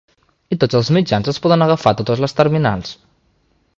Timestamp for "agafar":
1.67-1.93